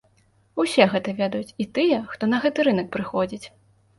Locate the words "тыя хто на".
1.77-2.39